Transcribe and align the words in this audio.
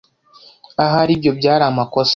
Ahari 0.85 1.11
ibyo 1.17 1.31
byari 1.39 1.63
amakosa. 1.71 2.09